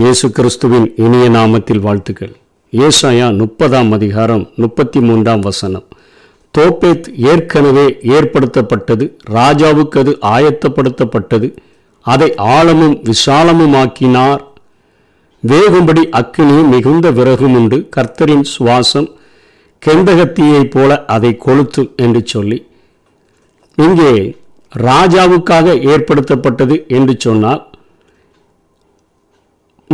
இயேசு 0.00 0.30
கிறிஸ்துவின் 0.30 0.92
இனிய 0.96 1.30
நாமத்தில் 1.30 1.80
வாழ்த்துக்கள். 1.80 2.32
ஏசாயா 2.72 3.36
முப்பதாம் 3.38 3.92
அதிகாரம் 3.92 4.50
முப்பத்தி 4.56 5.00
மூன்றாம் 5.00 5.40
வசனம். 5.40 5.84
தோப்பேத் 6.58 7.08
ஏற்கனவே 7.30 7.84
ஏற்படுத்தப்பட்டது 8.14 9.06
ராஜாவுக்கு 9.30 9.98
அது 9.98 10.18
ஆயத்தப்படுத்தப்பட்டது 10.34 11.56
அதை 12.02 12.34
ஆழமும் 12.34 13.02
விசாலமுமாக்கினார். 13.10 14.42
வேகும்படி 15.42 16.04
அக்கினியும் 16.20 16.68
மிகுந்த 16.68 17.10
விறகும் 17.10 17.54
உண்டு 17.54 17.88
கர்த்தரின் 17.96 18.46
சுவாசம் 18.54 19.08
கெந்தகத்தியைப் 19.86 20.70
போல 20.70 21.04
அதை 21.04 21.38
கொளுத்து 21.46 21.96
என்று 21.96 22.22
சொல்லி. 22.24 22.66
இங்கே 23.74 24.38
ராஜாவுக்காக 24.78 25.76
ஏற்படுத்தப்பட்டது 25.94 26.86
என்று 26.86 27.16
சொன்னால் 27.18 27.69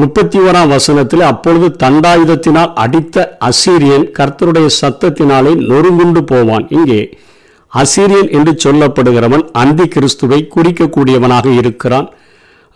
முப்பத்தி 0.00 0.38
ஓராம் 0.38 0.72
வசனத்தில் 0.74 1.22
அப்பொழுது 1.28 1.66
தண்டாயுதத்தினால் 1.82 2.72
அடித்த 2.82 3.16
அசீரியன் 3.48 4.04
கர்த்தருடைய 4.18 4.66
சத்தத்தினாலே 4.80 5.52
நொறுங்குண்டு 5.70 6.22
போவான். 6.32 6.66
இங்கே 6.76 7.00
அசீரியன் 7.72 8.30
என்று 8.38 8.52
சொல்லப்படுகிறவன் 8.64 9.44
அந்தி 9.62 9.86
கிறிஸ்துவை 9.94 10.40
குறிக்கக்கூடியவனாக 10.54 11.46
இருக்கிறான். 11.60 12.08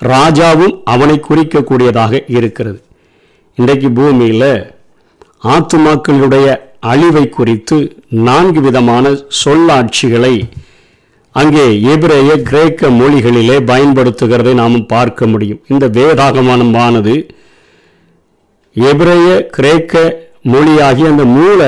ராஜாவும் 0.00 0.74
அவனை 0.94 1.16
குறிக்கக்கூடியதாக 1.28 2.22
இருக்கிறது. 2.38 2.80
இன்றைக்கு 3.58 3.90
பூமியில் 3.98 4.52
ஆத்துமாக்களுடைய 5.54 6.46
அழிவை 6.92 7.24
குறித்து 7.28 7.76
நான்கு 8.28 8.60
விதமான 8.60 9.04
சொல்லாட்சிகளை 9.44 10.34
அங்கே 11.38 11.64
எபிரேய 11.92 12.30
கிரேக்க 12.48 12.88
மொழிகளிலே 12.90 13.56
பயன்படுத்துகிறதை 13.70 14.52
நாம் 14.54 14.86
பார்க்க 14.86 15.26
முடியும். 15.26 15.60
இந்த 15.68 15.88
வேதாகமானமானது 15.88 17.14
எபிரேய 18.76 19.28
கிரேக்க 19.56 20.02
மொழியாகிய 20.52 21.08
அந்த 21.12 21.24
மூல 21.36 21.60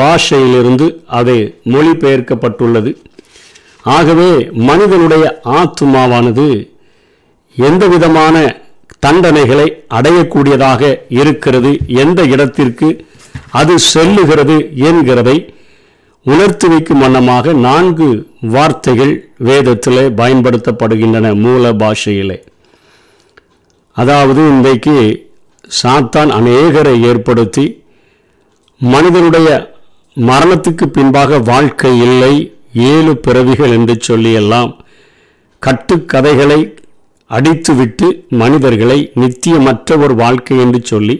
பாஷையிலிருந்து 0.00 0.86
அது 1.18 1.36
மொழிபெயர்க்கப்பட்டுள்ளது. 1.74 2.90
ஆகவே 3.96 4.30
மனிதனுடைய 4.68 5.24
ஆத்துமாவானது 5.58 6.46
எந்த 7.56 7.84
விதமான 7.88 8.36
தண்டனைகளை 9.06 9.68
அடையக்கூடியதாக 9.98 10.82
இருக்கிறது 11.20 11.70
எந்த 11.86 12.20
இடத்திற்கு 12.24 12.88
அது 13.60 13.74
செல்லுகிறது 13.92 14.56
என்கிறதை 14.88 15.36
உணர்த்தி 16.26 16.68
வைக்கும் 16.68 16.98
வண்ணமாக 16.98 17.52
நான்கு 17.52 18.08
வார்த்தைகள் 18.40 19.12
வேதத்தில் 19.38 20.00
பயன்படுத்தப்படுகின்றன 20.14 21.34
மூல 21.34 21.72
பாஷையிலே. 21.72 22.38
அதாவது 23.96 24.40
இன்றைக்கு 24.48 24.96
சாத்தான் 25.82 26.30
அநேகரை 26.30 27.00
ஏற்படுத்தி 27.02 27.64
மனிதனுடைய 28.80 29.48
மரணத்துக்கு 30.16 30.86
பின்பாக 30.86 31.38
வாழ்க்கை 31.38 31.98
இல்லை 32.00 32.34
ஏழு 32.88 33.16
பிறவிகள் 33.16 33.70
என்று 33.70 33.96
சொல்லியெல்லாம் 34.08 34.72
கட்டுக்கதைகளை 35.62 36.60
அடித்துவிட்டு 37.30 38.06
மனிதர்களை 38.28 39.12
நித்தியமற்ற 39.20 39.98
ஒரு 40.02 40.14
வாழ்க்கை 40.14 40.58
என்று 40.58 40.80
சொல்லி 40.84 41.16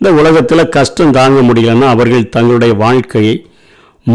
இந்த 0.00 0.12
உலகத்தில் 0.12 0.68
கஷ்டம் 0.68 1.10
தாங்க 1.10 1.38
முடியலன்னா 1.42 1.86
அவர்கள் 1.88 2.28
தங்களுடைய 2.28 2.74
வாழ்க்கையை 2.74 3.36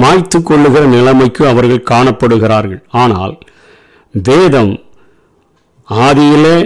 மாய்த்து 0.02 0.38
கொள்ளுகிற 0.50 0.84
நிலைமைக்கு 0.96 1.44
அவர்கள் 1.52 1.88
காணப்படுகிறார்கள். 1.92 2.82
ஆனால் 3.02 3.34
வேதம் 4.14 4.74
ஆதியிலே 5.90 6.58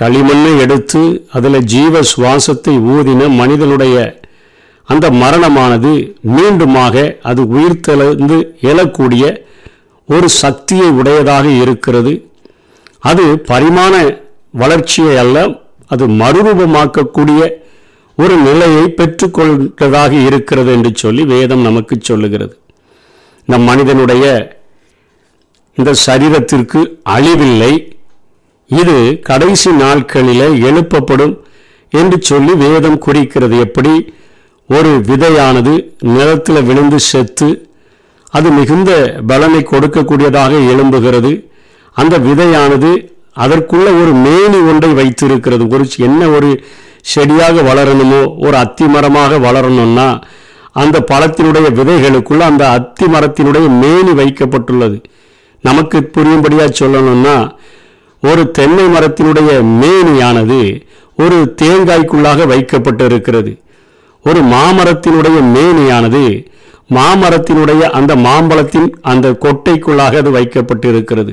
களிமண்ணை 0.00 0.52
எடுத்து 0.64 1.02
அதில் 1.36 1.66
ஜீவ 1.74 2.00
சுவாசத்தை 2.12 2.74
ஊதின 2.94 3.28
மனிதனுடைய 3.40 3.96
அந்த 4.88 5.06
மரணமானது 5.22 5.92
மீண்டுமாக 6.34 6.96
அது 7.30 7.42
உயிர்த்தெழுந்து 7.54 8.36
எழக்கூடிய 8.70 9.24
ஒரு 10.08 10.28
சக்தியை 10.42 10.88
உடையதாக 11.00 11.46
இருக்கிறது. 11.62 12.12
அது 13.10 13.24
பரிமாண 13.50 13.94
வளர்ச்சியை 14.62 15.14
அல்ல 15.22 15.38
அது 15.94 16.04
மறுரூபமாக்கக்கூடிய 16.20 17.40
ஒரு 18.16 18.36
நிலையை 18.36 18.94
பெற்றுக்கொள்கிறதாக 18.96 20.26
இருக்கிறது 20.26 20.72
என்று 20.72 20.90
சொல்லி 20.94 21.24
வேதம் 21.24 21.60
நமக்கு 21.60 21.96
சொல்லுகிறது. 22.00 22.58
நம் 23.44 23.62
மனிதனுடைய 23.62 24.24
இந்த 25.74 25.92
சரீரத்திற்கு 26.06 26.80
அழிவில்லை. 27.10 27.72
இது 28.66 29.20
கடைசி 29.22 29.70
நாட்களில் 29.70 30.62
எழுப்பப்படும் 30.64 31.34
என்று 31.90 32.16
சொல்லி 32.20 32.54
வேதம் 32.54 32.98
குறிக்கிறது. 32.98 33.58
எப்படி? 33.58 34.14
ஒரு 34.68 35.00
விதையானது 35.06 35.74
நிலத்தில் 36.00 36.62
விழுந்து 36.62 36.98
செத்து 37.00 37.68
அது 38.30 38.50
மிகுந்த 38.50 39.20
பலனை 39.26 39.66
கொடுக்கக்கூடியதாக 39.70 40.52
எழும்புகிறது. 40.72 41.32
அந்த 41.92 42.18
விதையானது 42.18 42.90
அதற்குள்ள 43.38 43.86
ஒரு 44.02 44.12
மேனி 44.24 44.58
ஒன்றை 44.70 44.92
வைத்திருக்கிறது. 44.92 45.68
ஒரு 45.68 45.84
என்ன 45.96 46.28
ஒரு 46.28 46.64
செடியாக 47.12 47.62
வளரணுமோ 47.68 48.22
ஒரு 48.46 48.56
அத்தி 48.56 48.86
மரமாக 48.86 49.38
வளரணும்னா 49.46 50.08
அந்த 50.82 50.96
பழத்தினுடைய 51.10 51.66
விதைகளுக்குள்ள 51.78 52.42
அந்த 52.50 52.64
அத்தி 52.78 53.06
மரத்தினுடைய 53.06 53.66
மேனி 53.82 54.12
வைக்கப்பட்டுள்ளது. 54.20 54.98
நமக்கு 55.64 55.98
புரியும்படியாக 56.14 56.72
சொல்லணும்னா 56.80 57.36
ஒரு 58.22 58.42
தென்னை 58.50 58.84
மரத்தினுடைய 58.86 59.50
மேனியானது 59.80 60.60
ஒரு 61.18 61.38
தேங்காய்க்குள்ளாக 61.62 62.46
வைக்கப்பட்டு 62.46 63.04
இருக்கிறது 63.04 63.52
ஒரு 64.24 64.40
மாமரத்தினுடைய 64.52 65.38
மேனியானது 65.54 66.22
மாமரத்தினுடைய 66.94 67.82
அந்த 67.98 68.12
மாம்பழத்தின் 68.26 68.88
அந்த 69.10 69.26
கொட்டைக்குள்ளாக 69.44 70.18
அது 70.22 70.30
வைக்கப்பட்டு 70.30 70.88
இருக்கிறது 70.88 71.32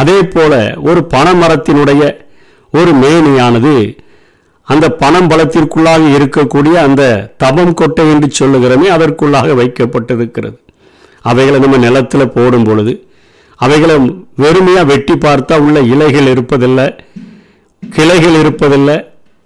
அதே 0.00 0.18
போல 0.34 0.52
ஒரு 0.82 1.00
பனைமரத்தினுடைய 1.12 2.02
ஒரு 2.72 2.92
மேனியானது 2.94 3.74
அந்த 4.68 4.86
பனம்பழத்திற்குள்ளாக 5.02 6.02
இருக்கக்கூடிய 6.16 6.74
அந்த 6.86 7.02
தபம் 7.42 7.74
கொட்டை 7.80 8.04
என்று 8.12 8.28
சொல்லுகிறோமே 8.40 8.88
அதற்குள்ளாக 8.96 9.54
வைக்கப்பட்டிருக்கிறது. 9.60 10.58
அவைகளை 11.30 11.58
நம்ம 11.64 11.78
நிலத்தில் 11.86 12.32
போடும் 12.36 12.66
பொழுது 12.68 12.92
அவைகளை 13.60 13.96
வெறுமையாக 14.42 14.88
வெட்டி 14.90 15.14
பார்த்தா 15.24 15.56
உள்ள 15.64 15.78
இலைகள் 15.94 16.28
இருப்பதில்லை 16.34 16.86
கிளைகள் 17.82 18.36
இருப்பதில்லை 18.42 18.96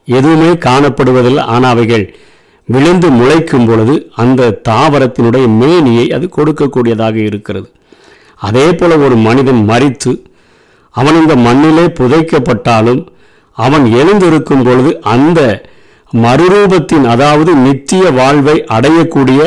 எதுவுமே 0.08 0.50
காணப்படுவதில்லை. 0.66 1.42
ஆனால் 1.54 1.72
அவைகள் 1.74 2.04
விழுந்து 2.68 3.08
முளைக்கும் 3.18 3.66
பொழுது 3.68 3.94
அந்த 4.22 4.50
தாவரத்தினுடைய 4.68 5.46
மேனியை 5.60 6.06
அது 6.16 6.26
கொடுக்கக்கூடியதாக 6.36 7.16
இருக்கிறது. 7.30 7.68
அதே 8.48 8.66
போல் 8.78 9.02
ஒரு 9.06 9.16
மனிதன் 9.26 9.62
மறித்து 9.70 10.12
அவன் 10.94 11.18
இந்த 11.22 11.34
மண்ணிலே 11.46 11.84
புதைக்கப்பட்டாலும் 11.98 13.02
அவன் 13.56 13.92
எழுந்திருக்கும் 13.92 14.64
பொழுது 14.64 15.00
அந்த 15.00 15.40
மறுரூபத்தின் 16.12 17.06
அதாவது 17.06 17.54
நித்திய 17.54 18.10
வாழ்வை 18.10 18.64
அடையக்கூடிய 18.72 19.40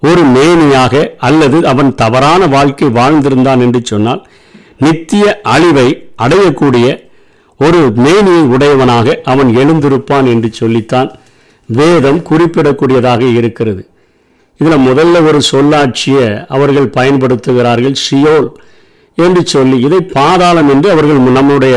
ஒரு 0.00 0.22
மேனியாக 0.26 1.16
அல்லது 1.18 1.66
அவன் 1.66 1.94
தவறான 1.94 2.46
வாழ்க்கை 2.46 2.88
வாழ்ந்திருந்தான் 2.88 3.60
என்று 3.60 3.80
சொன்னால் 3.84 4.26
நித்திய 4.78 5.40
அழிவை 5.42 5.88
அடையக்கூடிய 6.22 6.86
ஒரு 7.60 7.92
மேனியை 7.96 8.42
உடையவனாக 8.42 9.20
அவன் 9.24 9.56
எழுந்திருப்பான் 9.56 10.26
என்று 10.26 10.52
சொல்லித்தான் 10.52 11.10
வேதம் 11.68 12.22
குறிப்பிடக்கூடியதாக 12.22 13.20
இருக்கிறது. 13.36 13.88
இதில் 14.60 14.84
முதல்ல 14.86 15.22
ஒரு 15.26 15.40
சொல்லாட்சியை 15.50 16.44
அவர்கள் 16.48 16.92
பயன்படுத்துகிறார்கள் 16.96 17.96
ஷியோல் 18.04 18.48
என்று 19.18 19.46
சொல்லி 19.46 19.80
இதை 19.80 20.00
பாதாளம் 20.12 20.68
என்று 20.68 20.90
அவர்கள் 20.90 21.18
நம்முடைய 21.18 21.76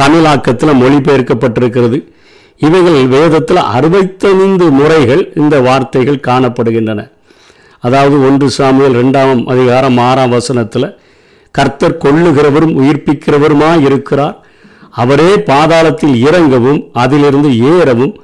தமிழாக்கத்தில் 0.00 0.80
மொழிபெயர்க்கப்பட்டிருக்கிறது. 0.82 1.98
இவைகள் 2.66 3.00
வேதத்தில் 3.14 3.60
அறுபத்தைந்து 3.76 4.66
முறைகள் 4.78 5.22
இந்த 5.40 5.54
வார்த்தைகள் 5.66 6.24
காணப்படுகின்றன. 6.28 7.00
அதாவது 7.86 8.16
ஒன்று 8.28 8.46
சாமியல் 8.58 8.96
ரெண்டாம் 9.00 9.42
அதிகாரம் 9.52 9.98
ஆறாம் 10.08 10.34
வசனத்தில் 10.36 10.88
கர்த்தர் 11.58 12.00
கொள்ளுகிறவரும் 12.04 12.76
உயிர்ப்பிக்கிறவருமாய் 12.80 13.84
இருக்கிறார்? 13.88 14.36
அவரே 15.02 15.30
பாதாளத்தில் 15.50 16.16
இறங்கவும் 16.28 16.80
அதிலிருந்து 17.02 17.50
ஏறவும் 17.72 18.14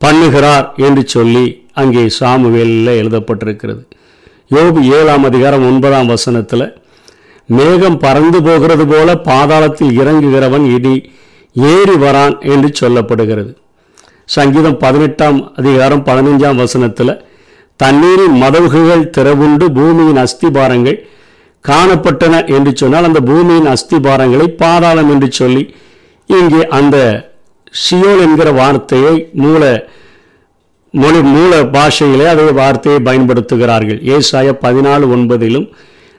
பண்ணுகிறார் 0.00 0.66
என்று 0.86 1.02
சொல்லி 1.14 1.46
அங்கே 1.80 2.04
சாமுவேலில் 2.20 2.98
எழுதப்பட்டிருக்கிறது. 3.00 3.82
யோபு 4.54 4.80
ஏழாம் 4.98 5.24
அதிகாரம் 5.30 5.66
ஒன்பதாம் 5.70 6.10
வசனத்தில் 6.14 6.66
மேகம் 7.56 7.98
பறந்து 8.04 8.38
போகிறது 8.46 8.84
போல 8.86 9.08
பாதாளத்தில் 9.28 9.96
இறங்குகிறவன் 10.00 10.66
இடி 10.76 10.94
ஏறி 11.54 11.96
வரான் 12.04 12.34
என்று 12.52 12.68
சொல்லப்படுகிறது. 12.80 13.52
சங்கீதம் 14.36 14.78
பதினெட்டாம் 14.84 15.38
அதிகாரம் 15.60 16.02
பதினைஞ்சாம் 16.08 16.60
வசனத்தில் 16.62 17.12
தண்ணீரின் 17.80 18.36
மதவுகள் 18.42 19.04
திறவுண்டு 19.16 19.66
பூமியின் 19.78 20.20
அஸ்திபாரங்கள் 20.24 20.98
காணப்பட்டன 21.64 22.34
என்று 22.56 22.72
சொன்னால் 22.76 23.08
அந்த 23.08 23.20
பூமியின் 23.20 23.68
அஸ்திபாரங்களை 23.74 24.46
பாதாளம் 24.62 25.10
என்று 25.14 25.28
சொல்லி 25.40 25.62
இங்கே 26.26 26.62
அந்த 26.78 26.96
சியோல் 27.84 28.22
என்கிற 28.26 28.48
வார்த்தையை 28.60 29.14
மூல 29.44 29.62
மொழி 30.94 31.20
மூல 31.34 31.54
பாஷையிலே 31.74 32.26
அதே 32.26 32.44
வார்த்தையை 32.60 33.00
பயன்படுத்துகிறார்கள். 33.08 33.98
ஏசாய 34.14 34.52
பதினாலு 34.64 35.06
ஒன்பதிலும் 35.16 35.66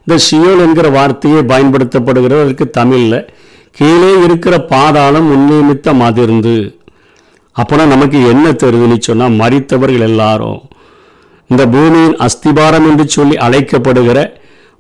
இந்த 0.10 0.22
சியோல் 0.30 0.62
என்கிற 0.66 0.90
வார்த்தையே 0.90 1.40
பயன்படுத்தப்படுகிறதற்கு 1.40 2.70
தமிழில் 2.70 3.28
கீழே 3.72 4.22
இருக்கிற 4.24 4.62
பாதாளம் 4.62 5.28
உன்னிமித்தம் 5.32 6.00
அதிர்ந்து 6.00 6.78
அப்போனா 7.56 7.86
நமக்கு 7.86 8.28
என்ன 8.28 8.52
தெரியுதுன்னு 8.52 8.98
சொன்னால் 9.00 9.32
மறித்தவர்கள் 9.32 10.00
எல்லாரும். 10.00 10.62
இந்த 11.48 11.68
பூமியின் 11.68 12.16
அஸ்திபாரம் 12.18 12.88
என்று 12.90 13.10
சொல்லி 13.10 13.36
அழைக்கப்படுகிற 13.36 14.34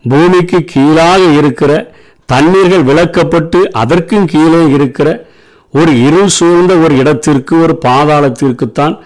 பூமிக்கு 0.03 0.63
கீழாக 0.63 1.21
இருக்கிற 1.37 1.93
தண்ணீர்கள் 2.25 2.87
விளக்கப்பட்டு 2.89 3.61
அதற்கும் 3.83 4.25
கீழே 4.25 4.63
இருக்கிற 4.71 5.27
ஒரு 5.71 6.01
இருள் 6.07 6.27
சூழ்ந்த 6.27 6.75
ஒரு 6.75 6.97
இடத்திற்கு 6.97 7.61
ஒரு 7.61 7.79
பாதாளத்திற்குத்தான் 7.85 8.97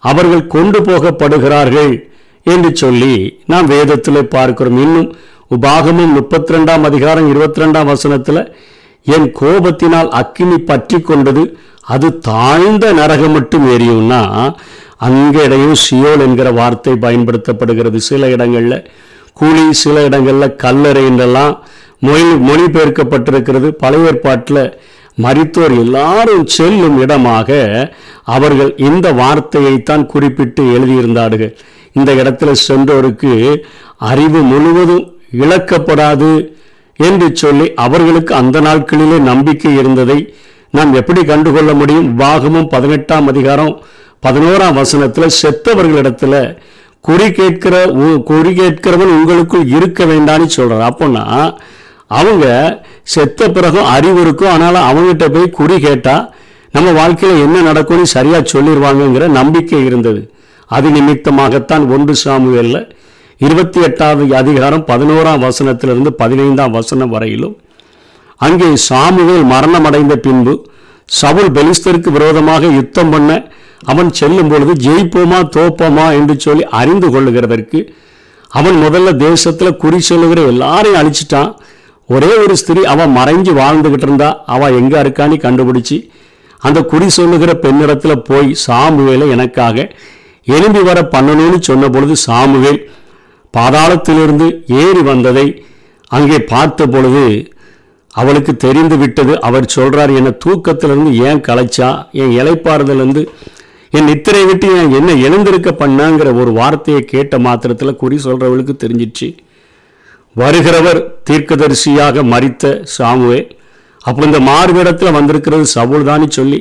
அவர்கள் 0.00 0.46
கொண்டு 0.46 0.80
போகப்படுகிறார்கள் 0.80 2.04
என்று 2.44 2.76
சொல்லி 2.76 3.40
நாம் 3.46 3.66
வேதத்தில் 3.66 4.28
பார்க்கிறோம். 4.28 4.78
இன்னும் 4.78 5.14
உபாகமும் 5.54 6.12
முப்பத்தி 6.16 6.52
ரெண்டாம் 6.54 6.84
அதிகாரம் 6.88 7.28
இருபத்தி 7.30 7.60
ரெண்டாம் 7.62 7.88
வசனத்தில் 7.92 8.40
என் 9.06 9.26
கோபத்தினால் 9.38 10.10
அக்கினி 10.20 10.58
பற்றி 10.68 10.98
கொண்டது 11.08 11.42
அது 11.94 12.08
தாழ்ந்த 12.28 12.92
நரகம் 12.98 13.34
மட்டும் 13.36 13.66
எரியும்னா 13.74 14.20
அங்கே 15.06 15.40
இடையும் 15.48 15.80
சியோல் 15.84 16.24
என்கிற 16.26 16.48
வார்த்தை 16.60 16.94
பயன்படுத்தப்படுகிறது. 17.06 17.98
சில 18.10 18.28
இடங்களில் 18.34 18.78
கூலி 19.40 19.66
சில 19.82 20.06
இடங்களில் 20.08 20.56
கல்லறை 20.64 21.04
என்றெல்லாம் 21.10 21.54
மொழி 22.08 22.30
மொழிபெயர்க்கப்பட்டிருக்கிறது. 22.48 23.68
பழைய 23.82 24.10
ஏற்பாட்டில் 24.12 24.64
மறித்தோர் 25.18 25.78
எல்லாரும் 25.84 26.48
செல்லும் 26.56 26.98
இடமாக 27.04 27.48
அவர்கள் 28.36 28.74
இந்த 28.88 29.06
வார்த்தையைத்தான் 29.22 30.10
குறிப்பிட்டு 30.12 30.64
எழுதியிருந்தார்கள். 30.76 31.54
இந்த 31.98 32.10
இடத்துல 32.22 32.52
சென்றோருக்கு 32.68 33.32
அறிவு 34.10 34.40
முழுவதும் 34.52 35.06
இழக்கப்படாது 35.32 36.30
என்று 36.96 37.36
சொல்லி 37.36 37.74
அவர்களுக்கு 37.74 38.34
அந்த 38.34 38.60
நாட்களிலே 38.60 39.18
நம்பிக்கை 39.20 39.76
இருந்ததை 39.76 40.34
நாம் 40.70 40.94
எப்படி 40.94 41.24
கண்டுகொள்ள 41.24 41.72
முடியும்? 41.72 42.14
விவாகமும் 42.14 42.68
பதினெட்டாம் 42.68 43.26
அதிகாரம் 43.26 43.80
பதினோராம் 44.26 44.74
வசனத்தில் 44.74 45.36
செத்தவர்களிடத்துல 45.42 46.34
குறி 47.00 47.32
கேட்கிற 47.32 47.90
உ- 47.92 48.22
குறி 48.22 48.48
கேட்கிறவன் 48.50 49.14
உங்களுக்குள் 49.16 49.66
இருக்க 49.66 50.04
வேண்டாம்னு 50.04 50.46
சொல்கிறார் 50.46 50.92
அப்போனா 50.92 51.24
அவங்க 52.06 52.46
செத்த 53.02 53.50
பிறகும் 53.50 53.84
அறிவு 53.84 54.20
இருக்கும். 54.20 54.50
ஆனாலும் 54.50 54.86
அவங்ககிட்ட 54.88 55.28
போய் 55.28 55.50
குறி 55.50 55.80
கேட்டால் 55.80 56.34
நம்ம 56.72 56.92
வாழ்க்கையில் 56.92 57.40
என்ன 57.40 57.60
நடக்கும்னு 57.60 58.06
சரியாக 58.06 58.48
சொல்லிடுவாங்கங்கிற 58.52 59.28
நம்பிக்கை 59.28 59.84
இருந்தது. 59.84 60.32
அது 60.66 60.90
நிமித்தமாகத்தான் 60.90 61.88
ஒன்று 61.88 62.14
சாமுவேலில் 62.24 62.90
இருபத்தி 63.40 63.80
எட்டாவது 63.80 64.36
அதிகாரம் 64.36 64.84
பதினோராம் 64.86 65.44
வசனத்திலிருந்து 65.44 66.08
பதினைந்தாம் 66.08 66.70
வசனம் 66.70 67.08
வரையிலும் 67.08 67.54
அங்கே 68.40 68.76
சாமுவேல் 68.88 69.44
மரணமடைந்த 69.44 70.14
பின்பு 70.16 70.54
சவுல் 71.10 71.50
பெலிஸ்தருக்கு 71.50 72.10
விரோதமாக 72.10 72.66
யுத்தம் 72.66 73.10
பண்ண 73.10 73.30
அவன் 73.84 74.12
செல்லும் 74.12 74.48
பொழுது 74.48 74.72
ஜெயிப்போமா 74.86 75.38
தோப்போமா? 75.56 76.06
என்று 76.12 76.40
சொல்லி 76.40 76.64
அறிந்து 76.80 77.08
கொள்ளுகிறதற்கு 77.08 77.80
அவன் 78.50 78.76
முதல்ல 78.76 79.16
தேசத்தில் 79.16 79.76
குறி 79.76 80.00
சொல்லுகிற 80.00 80.40
எல்லாரையும் 80.42 81.00
அழிச்சிட்டான். 81.00 81.50
ஒரே 82.08 82.30
ஒரு 82.36 82.56
ஸ்திரீ 82.56 82.82
அவன் 82.84 83.16
மறைஞ்சு 83.16 83.52
வாழ்ந்துகிட்டு 83.62 84.06
இருந்தா 84.08 84.30
அவள் 84.46 84.76
எங்கே 84.76 84.98
இருக்கான்னு 85.00 85.36
கண்டுபிடிச்சி 85.46 85.98
அந்த 86.62 86.78
குறி 86.82 87.08
சொல்லுகிற 87.08 87.52
பெண்ணிடத்தில் 87.62 88.24
போய் 88.24 88.56
சாமுவேலை 88.66 89.28
எனக்காக 89.30 89.76
எழும்பி 90.46 90.82
வர 90.82 91.08
பண்ணணும்னு 91.12 91.60
சொன்ன 91.60 91.88
பொழுது 91.88 92.16
சாமுவேல் 92.26 92.80
பாதாளத்திலிருந்து 93.54 94.46
ஏறி 94.82 95.02
வந்ததை 95.10 95.46
அங்கே 96.10 96.38
பார்த்த 96.52 96.86
பொழுது 96.86 97.24
அவளுக்கு 98.20 98.52
தெரிந்து 98.64 98.96
விட்டது. 98.96 99.32
அவர் 99.48 99.66
சொல்றார் 99.74 100.12
என்னை 100.18 100.32
தூக்கத்திலிருந்து 100.44 101.12
ஏன் 101.28 101.42
களைச்சா 101.48 101.88
என் 102.22 102.34
இலைப்பாறுதலேருந்து 102.40 103.22
என் 103.96 104.08
நித்திரை 104.10 104.42
விட்டு 104.48 104.66
என் 104.80 104.92
என்ன 104.98 105.10
எழுந்திருக்க 105.26 105.70
பண்ணாங்கிற 105.82 106.28
ஒரு 106.40 106.50
வார்த்தையை 106.58 107.00
கேட்ட 107.12 107.38
மாத்திரத்தில் 107.46 107.98
குறி 108.02 108.16
சொல்றவளுக்கு 108.24 108.74
தெரிஞ்சிச்சு. 108.84 109.28
வருகிறவர் 110.36 111.00
தீர்க்கதரிசியாக 111.28 112.22
மறித்த 112.32 112.64
சாமுவே 112.96 113.40
அப்போ 114.04 114.20
இந்த 114.26 114.40
மார்பிடத்தில் 114.50 115.16
வந்திருக்கிறது 115.16 115.64
சவுல் 115.76 116.06
தானே 116.10 116.26
சொல்லி 116.38 116.60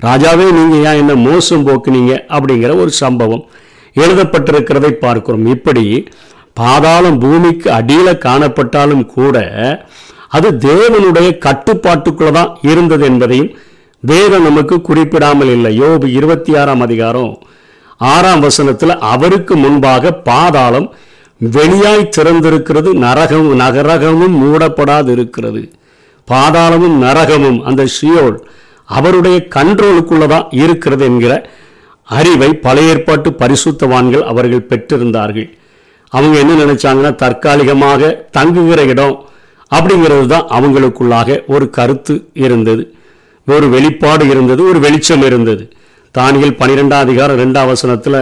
ராஜாவே 0.00 0.46
நீங்க 0.52 0.76
ஏன் 0.88 1.00
என்ன 1.02 1.14
மோசம் 1.26 1.66
போக்குனீங்க? 1.66 2.14
அப்படிங்கிற 2.36 2.72
ஒரு 2.82 2.92
சம்பவம். 3.02 3.44
எழுதப்பட்டிருக்கிறதை 3.96 4.92
பார்க்கிறோம். 5.04 5.46
இப்படி 5.54 5.84
பாதாளம் 6.60 7.18
பூமிக்கு 7.22 7.68
அடியில 7.78 8.08
காணப்பட்டாலும் 8.26 9.04
கூட 9.14 9.36
அது 10.36 10.48
தேவனுடைய 10.66 11.28
கட்டுப்பாட்டுக்குள்ள 11.46 12.30
தான் 12.38 12.52
இருந்தது 12.72 13.04
என்பதையும் 13.10 13.50
வேதம் 14.02 14.46
நமக்கு 14.48 14.76
குறிப்பிடாமல் 14.80 15.50
இல்லை. 15.56 15.70
யோபு 15.82 16.06
இருபத்தி 16.18 16.52
ஆறாம் 16.60 16.82
அதிகாரம் 16.86 17.32
ஆறாம் 18.00 18.42
வசனத்தில் 18.46 18.94
அவருக்கு 19.12 19.54
முன்பாக 19.56 20.12
பாதாளம் 20.28 20.88
வெளியாய் 21.40 22.12
திறந்திருக்கிறது. 22.16 22.90
நரகம் 23.04 23.48
நகரகமும் 23.62 24.36
மூடப்படாது 24.42 25.10
இருக்கிறது 25.16 25.62
பாதாளமும் 26.28 26.96
நரகமும் 27.02 27.58
அந்த 27.70 27.82
ஷியோல் 27.96 28.38
அவருடைய 28.98 29.36
கண்ட்ரோலுக்குள்ளதான் 29.56 30.48
இருக்கிறது 30.62 31.04
என்கிற 31.10 31.32
அறிவை 32.08 32.54
பழைய 32.54 32.88
ஏற்பாட்டு 32.88 33.30
பரிசுத்தவான்கள் 33.30 34.20
அவர்கள் 34.22 34.66
பெற்றிருந்தார்கள். 34.68 35.48
அவங்க 36.12 36.38
என்ன 36.38 36.64
நினைச்சாங்கன்னா 36.64 37.14
தற்காலிகமாக 37.14 38.28
தங்குகிற 38.30 38.82
இடம் 38.82 39.16
அப்படிங்கிறது 39.70 40.26
தான் 40.26 40.48
அவங்களுக்குள்ளாக 40.48 41.46
ஒரு 41.46 41.70
கருத்து 41.70 42.28
இருந்தது. 42.32 42.94
ஒரு 43.46 43.68
வெளிப்பாடு 43.68 44.28
இருந்தது 44.28 44.68
ஒரு 44.68 44.80
வெளிச்சம் 44.80 45.22
இருந்தது. 45.22 45.64
தானியல் 46.14 46.58
பன்னிரெண்டாம் 46.58 46.98
அதிகாரம் 46.98 47.38
ரெண்டாம் 47.38 47.66
வசனத்தில் 47.66 48.20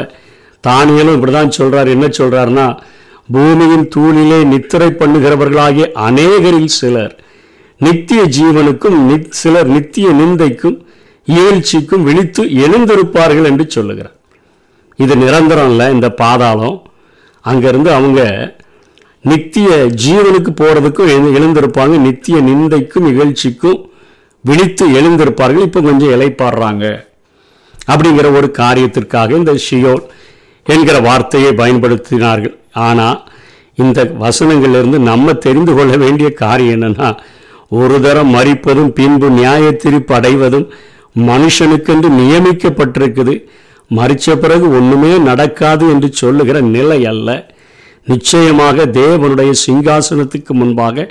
தானியலும் 0.64 1.17
இப்படிதான் 1.17 1.49
சொல்கிறார் 1.49 1.88
என்ன 1.88 2.06
சொல்றாருன்னா 2.06 2.67
பூமியின் 3.32 3.88
தூணிலே 3.96 4.44
நித்திரை 4.44 4.88
பண்ணுகிறவர்களாகிய 4.88 5.93
அநேகரில் 6.00 6.67
சிலர் 6.67 7.14
நித்திய 7.81 8.22
ஜீவனுக்கும் 8.39 8.98
நித்- 9.10 9.31
சிலர் 9.31 9.67
நித்திய 9.67 10.10
நிந்தைக்கும் 10.10 10.77
இயழ்ச்சிக்கும் 11.26 12.02
விழித்து 12.02 12.44
எழுந்திருப்பார்கள் 12.44 13.44
என்று 13.44 13.70
சொல்லுகிறார். 13.70 14.14
இது 14.96 15.17
நிரந்தரம் 15.17 15.70
இல்லை 15.70 15.93
இந்த 15.93 16.10
பாதாளம். 16.10 16.82
அங்கிருந்து 17.41 17.93
அவங்க 17.93 18.52
நித்திய 19.22 19.69
ஜீவனுக்கு 20.06 20.55
போகிறதுக்கும் 20.60 21.08
எழு- 21.08 21.34
எழுந்திருப்பாங்க. 21.34 21.98
நித்திய 21.98 22.38
நிந்தைக்கும் 22.43 23.06
இகழ்ச்சிக்கும் 23.06 23.91
விழித்து 24.41 24.88
எழுந்திருப்பார்கள். 24.88 25.62
இப்போ 25.62 25.81
கொஞ்சம் 25.81 26.20
இலைப்பாடுறாங்க 26.20 27.05
அப்படிங்கிற 27.93 28.34
ஒரு 28.34 28.52
காரியத்திற்காக 28.58 29.31
இந்த 29.31 29.58
ஷியோல் 29.70 30.02
என்கிற 30.64 31.00
வார்த்தையை 31.00 31.52
பயன்படுத்தினார்கள். 31.52 32.58
ஆனால் 32.72 33.24
இந்த 33.74 34.05
வசனங்களிலிருந்து 34.05 34.98
நம்ம 34.98 35.32
தெரிந்து 35.32 35.74
கொள்ள 35.74 35.96
வேண்டிய 35.96 36.32
காரியம் 36.32 36.81
என்னன்னா 36.81 37.17
ஒரு 37.69 38.00
தரம் 38.00 38.34
மறிப்பதும் 38.34 38.88
பின்பு 38.88 39.31
நியாய 39.31 39.72
தீர்ப்பு 39.72 40.14
அடைவதும் 40.14 40.69
மனுஷனுக்கென்று 41.16 42.08
நியமிக்கப்பட்டிருக்குது. 42.20 43.34
மறிச்ச 43.90 44.34
பிறகு 44.36 44.66
ஒண்ணுமே 44.78 45.12
நடக்காது 45.19 45.84
என்று 45.88 46.08
சொல்லுகிற 46.12 46.60
நிலை 46.60 47.00
அல்ல. 47.06 47.28
நிச்சயமாக 48.06 48.84
தேவனுடைய 49.00 49.50
சிங்காசனத்துக்கு 49.64 50.52
முன்பாக 50.60 51.06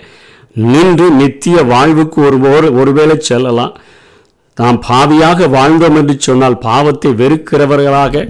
நின்று 0.53 1.07
நித்திய 1.11 1.57
வாழ்வுக்கு 1.63 2.19
ஒரு 2.27 2.37
ஒருவேளை 2.79 3.17
செல்லலாம். 3.19 3.75
நாம் 4.57 4.79
பாவியாக 4.87 5.47
வாழ்ந்தோம் 5.57 5.97
என்று 5.99 6.15
சொன்னால் 6.19 6.57
பாவத்தை 6.57 7.11
வெறுக்கிறவர்களாக 7.21 8.25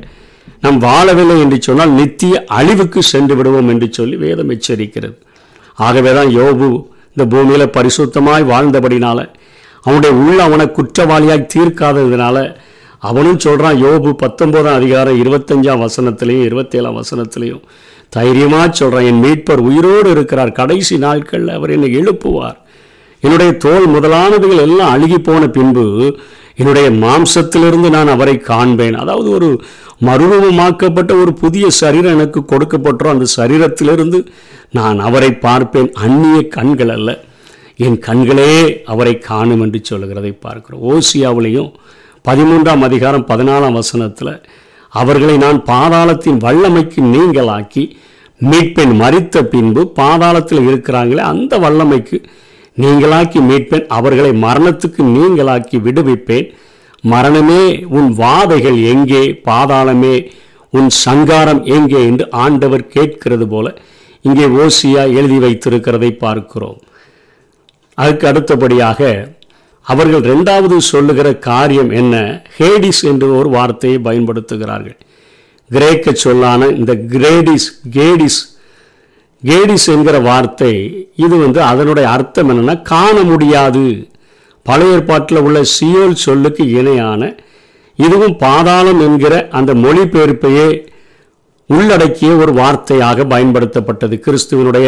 நாம் 0.63 0.77
வாழவில்லை 0.81 1.37
என்று 1.43 1.57
சொன்னால் 1.61 1.93
நித்திய 1.99 2.43
அழிவுக்கு 2.57 2.99
சென்று 3.13 3.35
விடுவோம் 3.35 3.69
என்று 3.69 3.87
சொல்லி 3.91 4.15
வேதம் 4.15 4.51
எச்சரிக்கிறது. 4.55 5.15
ஆகவே 5.77 6.11
தான் 6.13 6.31
யோபு 6.37 6.67
இந்த 7.13 7.23
பூமியில 7.31 7.63
பரிசுத்தமாய் 7.77 8.45
வாழ்ந்தபடினால 8.51 9.19
அவனுடைய 9.85 10.15
உள்ள 10.15 10.43
அவனை 10.43 10.65
குற்றவாளியாய் 10.77 11.51
தீர்க்காததுனால 11.53 12.37
அவனும் 13.09 13.39
சொல்கிறான் 13.39 13.77
யோபு 13.83 14.09
பத்தொன்பதாம் 14.23 14.77
அதிகாரம் 14.79 15.21
இருபத்தஞ்சாம் 15.21 15.83
வசனத்திலையும் 15.85 16.45
இருபத்தேழாம் 16.49 16.99
வசனத்திலையும் 17.01 17.63
தைரியமாக 18.09 18.67
சொல்கிறான் 18.71 19.07
என் 19.09 19.23
மீட்பர் 19.23 19.61
உயிரோடு 19.69 20.09
இருக்கிறார் 20.11 20.51
கடைசி 20.51 20.97
நாட்களில் 20.97 21.55
அவர் 21.55 21.69
என்னை 21.69 21.89
எழுப்புவார். 21.99 22.57
என்னுடைய 23.23 23.51
தோல் 23.65 23.87
முதலானதுகள் 23.87 24.63
எல்லாம் 24.67 24.93
அழுகி 24.95 25.19
போன 25.19 25.47
பின்பு 25.47 25.85
என்னுடைய 26.55 26.87
மாம்சத்திலிருந்து 27.03 27.89
நான் 27.89 28.07
அவரை 28.07 28.37
காண்பேன். 28.37 28.95
அதாவது 28.95 29.29
ஒரு 29.29 29.49
மறுரூபமாக்கப்பட்ட 30.07 31.11
ஒரு 31.21 31.33
புதிய 31.33 31.65
சரீரம் 31.81 32.15
எனக்கு 32.17 32.39
கொடுக்கப்பட்டோம் 32.51 33.13
அந்த 33.15 33.27
சரீரத்திலிருந்து 33.39 34.19
நான் 34.71 34.99
அவரை 34.99 35.31
பார்ப்பேன். 35.45 35.91
அந்நிய 36.05 36.47
கண்கள் 36.47 36.89
அல்ல. 36.89 37.09
என் 37.85 37.99
கண்களே 38.07 38.51
அவரை 38.85 39.13
காணும் 39.17 39.61
என்று 39.61 39.79
சொல்லுகிறதை 39.83 40.31
பார்க்கிறோம். 40.31 40.81
ஓசியாவிலையும் 40.91 41.69
பதிமூன்றாம் 42.27 42.83
அதிகாரம் 42.87 43.27
பதினாலாம் 43.27 43.71
வசனத்தில் 43.71 44.33
அவர்களை 44.93 45.35
நான் 45.37 45.59
பாதாளத்தின் 45.65 46.39
வல்லமைக்கு 46.45 47.01
நீங்களாக்கி 47.13 47.83
மீட்பெண் 48.37 48.93
மறித்த 49.01 49.43
பின்பு 49.53 49.81
பாதாளத்தில் 49.95 50.67
இருக்கிறாங்களே 50.69 51.23
அந்த 51.31 51.59
வல்லமைக்கு 51.59 52.17
நீங்களாக்கி 52.77 53.39
மீட்பேன் 53.49 53.87
அவர்களை 53.97 54.31
மரணத்துக்கு 54.43 55.01
நீங்களாக்கி 55.17 55.77
விடுவிப்பேன். 55.87 56.47
மரணமே 57.03 57.63
உன் 57.89 58.09
வாதைகள் 58.13 58.77
எங்கே? 58.93 59.23
பாதாளமே 59.45 60.15
உன் 60.73 60.89
சங்காரம் 61.05 61.63
எங்கே? 61.77 62.01
என்று 62.05 62.25
ஆண்டவர் 62.45 62.85
கேட்கிறது 62.87 63.47
போல 63.47 63.67
இங்கே 64.21 64.45
ஓசியா 64.61 65.03
எழுதி 65.19 65.37
வைத்திருக்கிறதை 65.37 66.09
பார்க்கிறோம். 66.17 66.79
அதுக்கு 68.01 68.25
அடுத்தபடியாக 68.31 68.99
அவர்கள் 69.87 70.23
ரெண்டாவது 70.31 70.75
சொல்லுகிற 70.91 71.27
காரியம் 71.49 71.91
என்ன? 71.99 72.15
ஹேடிஸ் 72.57 73.01
என்று 73.11 73.27
ஒரு 73.39 73.49
வார்த்தையை 73.57 73.99
பயன்படுத்துகிறார்கள். 74.07 74.97
கிரேக்க 75.71 76.13
சொல்லான 76.23 76.67
இந்த 76.79 76.93
கிரேடிஸ் 77.13 77.67
கேடிஸ் 77.97 78.39
கேடிஸ் 79.43 79.87
என்கிற 79.93 80.15
வார்த்தை 80.29 80.73
இது 81.25 81.35
வந்து 81.43 81.59
அதனுடைய 81.71 82.07
அர்த்தம் 82.15 82.49
என்னென்னா 82.51 82.75
காண 82.91 83.15
முடியாது. 83.31 83.85
பழைய 84.65 84.95
ஏற்பாட்டில் 84.95 85.43
உள்ள 85.45 85.59
சியோல் 85.75 86.21
சொல்லுக்கு 86.25 86.63
இணையான 86.79 87.31
இதுவும் 87.99 88.35
பாதாளம் 88.43 89.01
என்கிற 89.07 89.33
அந்த 89.59 89.71
மொழிபெயர்ப்பையே 89.83 90.67
உள்ளடக்கிய 91.69 92.31
ஒரு 92.43 92.53
வார்த்தையாக 92.61 93.25
பயன்படுத்தப்பட்டது. 93.33 94.15
கிறிஸ்துவனுடைய 94.25 94.87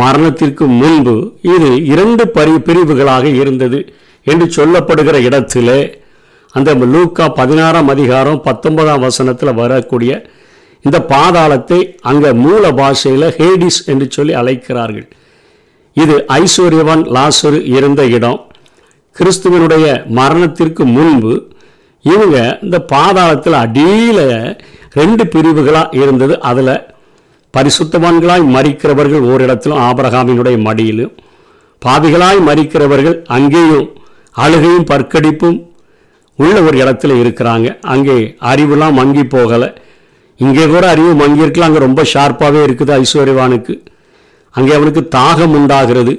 மரணத்திற்கு 0.00 0.64
முன்பு 0.80 1.14
இது 1.54 1.70
இரண்டு 1.92 2.24
பரி 2.36 2.54
பிரிவுகளாக 2.66 3.24
இருந்தது 3.40 3.80
என்று 4.26 4.46
சொல்லப்படுகிற 4.56 5.16
இடத்திலே 5.28 5.80
அந்த 6.54 6.70
லூக்கா 6.94 7.26
பதினாறாம் 7.40 7.90
அதிகாரம் 7.94 8.40
பத்தொன்பதாம் 8.46 9.04
வசனத்தில் 9.06 9.58
வரக்கூடிய 9.60 10.12
இந்த 10.84 10.98
பாதாளத்தை 11.12 11.78
அங்கே 12.10 12.30
மூல 12.44 12.72
பாஷையில் 12.78 13.28
ஹேடிஸ் 13.38 13.80
என்று 13.92 14.06
சொல்லி 14.16 14.32
அழைக்கிறார்கள். 14.40 15.06
இது 15.96 16.14
ஐஸ்வர்யவான் 16.40 17.04
லாசரு 17.16 17.58
இருந்த 17.76 18.02
இடம். 18.16 18.40
கிறிஸ்துவனுடைய 19.16 19.86
மரணத்திற்கு 20.18 20.84
முன்பு 20.96 21.34
இவங்க 22.04 22.36
இந்த 22.66 22.78
பாதாளத்தில் 22.94 23.58
அடியில் 23.64 24.24
ரெண்டு 25.00 25.24
பிரிவுகளாக 25.34 25.96
இருந்தது. 26.02 26.34
அதில் 26.50 26.74
பரிசுத்தவான்களாய் 27.56 28.44
மறிக்கிறவர்கள் 28.54 29.26
ஓரிடத்திலும் 29.32 29.82
ஆபரகாமினுடைய 29.88 30.56
மடியிலும் 30.68 31.12
பாவிகளாய் 31.82 32.40
மறிக்கிறவர்கள் 32.48 33.16
அங்கேயும் 33.36 33.88
அழுகையும் 34.44 34.88
பற்கடிப்பும் 34.90 35.58
உள்ள 36.38 36.56
ஒரு 36.66 36.76
இடத்துல 36.82 37.16
இருக்கிறாங்க. 37.22 37.68
அங்கே 37.94 38.16
அறிவுலாம் 38.50 38.96
மங்கி 39.00 39.24
போகலை. 39.34 39.68
இங்கே 40.44 40.64
கூட 40.74 40.84
அறிவு 40.92 41.10
மங்கி 41.22 41.44
இருக்கலாம் 41.44 41.70
அங்கே 41.70 41.82
ரொம்ப 41.86 42.02
ஷார்ப்பாகவே 42.12 42.60
இருக்குது 42.66 42.92
ஐஸ்வர்யவானுக்கு 43.02 43.74
அங்கே 44.54 44.72
அவனுக்கு 44.78 45.02
தாகம் 45.18 45.54
உண்டாகிறது. 45.58 46.14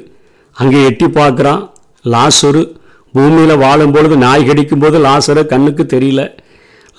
அங்கே 0.61 0.79
எட்டி 0.89 1.07
பார்க்குறான் 1.19 1.61
லாசுரு. 2.13 2.63
பூமியில் 3.15 3.61
வாழும்பொழுது 3.63 4.15
நாய் 4.25 4.47
கடிக்கும் 4.47 4.83
போது 4.83 4.99
லாசரை 5.07 5.43
கண்ணுக்கு 5.53 5.83
தெரியல. 5.95 6.21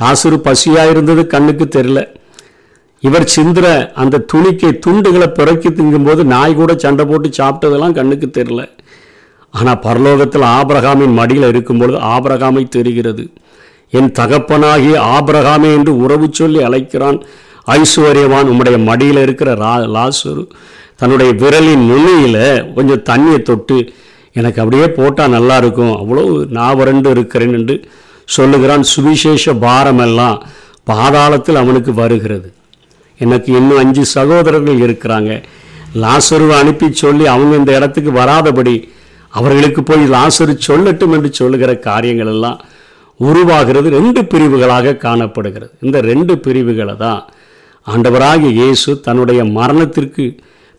லாசுரு 0.00 0.36
பசியாக 0.48 0.92
இருந்தது 0.94 1.22
கண்ணுக்கு 1.34 1.66
தெரியல. 1.78 2.02
இவர் 3.06 3.26
சிந்திர 3.34 3.66
அந்த 4.02 4.22
துணிக்கை 4.32 4.70
துண்டுகளை 4.84 5.28
பிறக்கி 5.38 5.70
திங்கும்போது 5.78 6.22
நாய் 6.32 6.58
கூட 6.60 6.72
சண்டை 6.84 7.04
போட்டு 7.10 7.28
சாப்பிட்டதெல்லாம் 7.38 7.96
கண்ணுக்கு 7.98 8.28
தெரில 8.38 8.60
ஆனால் 9.58 9.80
பரலோகத்தில் 9.86 10.46
ஆபிரகாமின் 10.58 11.16
மடியில் 11.18 11.48
இருக்கும்பொழுது 11.50 11.98
ஆபிரகாமை 12.14 12.62
தெரிகிறது. 12.76 13.24
என் 13.98 14.10
தகப்பனாகிய 14.18 14.94
ஆபரகாமே 15.16 15.68
என்று 15.78 15.92
உறவு 16.04 16.26
சொல்லி 16.38 16.60
அழைக்கிறான் 16.68 17.18
ஐஸ்வர்யவான் 17.76 18.48
உம்முடைய 18.52 18.78
மடியில் 18.88 19.20
இருக்கிற 19.26 19.50
ரா 19.64 19.74
லாசுரு. 19.96 20.44
தன்னுடைய 21.00 21.30
விரலின் 21.42 21.84
நுனியில் 21.90 22.42
கொஞ்சம் 22.74 23.04
தண்ணியை 23.10 23.38
தொட்டு 23.50 23.78
எனக்கு 24.38 24.60
அப்படியே 24.62 24.88
போட்டால் 24.98 25.34
நல்லா 25.36 25.56
இருக்கும். 25.62 25.94
அவ்வளோ 26.00 26.24
நான் 26.56 26.78
வறண்டு 26.80 27.08
இருக்கிறேன் 27.16 27.54
என்று 27.60 27.76
சொல்லுகிறான் 28.36 28.84
சுவிசேஷ 28.94 29.54
பாரமெல்லாம். 29.66 30.38
பாதாளத்தில் 30.90 31.62
அவனுக்கு 31.62 31.92
வருகிறது. 32.02 32.48
எனக்கு 33.20 33.50
இன்னும் 33.58 33.80
அஞ்சு 33.82 34.04
சகோதரர்கள் 34.16 34.82
இருக்கிறாங்க. 34.86 35.32
லாசருவை 36.02 36.54
அனுப்பி 36.62 36.86
சொல்லி 37.02 37.24
அவங்க 37.34 37.54
இந்த 37.60 37.72
இடத்துக்கு 37.78 38.12
வராதபடி 38.20 38.76
அவர்களுக்கு 39.32 39.80
போய் 39.82 40.04
லாசரு 40.14 40.54
சொல்லட்டும் 40.68 41.14
என்று 41.16 41.30
சொல்லுகிற 41.40 41.70
காரியங்கள் 41.88 42.32
எல்லாம் 42.34 42.58
உருவாகிறது. 43.20 43.88
ரெண்டு 43.98 44.20
பிரிவுகளாக 44.32 44.96
காணப்படுகிறது. 45.06 45.72
இந்த 45.86 45.98
ரெண்டு 46.10 46.34
பிரிவுகளை 46.44 46.94
தான் 47.04 47.22
ஆண்டவராக 47.86 48.42
இயேசு 48.60 48.90
தன்னுடைய 49.06 49.40
மரணத்திற்கு 49.58 50.24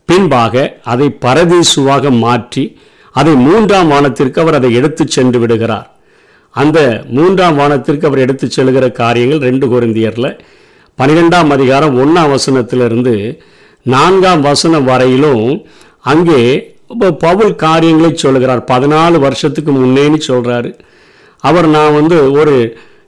பின்பாக 0.09 0.65
அதை 0.93 1.07
பரதேசுவாக 1.25 2.11
மாற்றி 2.23 2.63
அதை 3.15 3.33
மூன்றாம் 3.47 3.91
வானத்திற்கு 3.93 4.41
அவர் 4.43 4.57
அதை 4.59 4.69
எடுத்து 4.79 5.03
சென்று 5.07 5.39
விடுகிறார். 5.39 5.87
அந்த 6.55 6.79
மூன்றாம் 7.15 7.57
வானத்திற்கு 7.61 8.07
அவர் 8.09 8.23
எடுத்து 8.25 8.45
செல்கிற 8.47 8.85
காரியங்கள் 9.01 9.45
ரெண்டு 9.47 9.65
குருந்தியரில் 9.71 10.31
பன்னிரெண்டாம் 10.99 11.49
அதிகாரம் 11.49 11.95
ஒன்றாம் 12.01 12.33
வசனத்திலிருந்து 12.33 13.13
நான்காம் 13.85 14.41
வசனம் 14.41 14.85
வரையிலும் 14.89 15.41
அங்கே 16.11 16.41
இப்போ 16.91 17.07
பவுல் 17.23 17.51
காரியங்களை 17.63 18.11
சொல்லுகிறார். 18.15 18.61
பதினாலு 18.71 19.17
வருஷத்துக்கு 19.25 19.71
முன்னேன்னு 19.71 20.19
சொல்கிறாரு 20.27 20.69
அவர் 21.43 21.67
நான் 21.67 21.97
வந்து 21.97 22.19
ஒரு 22.39 22.55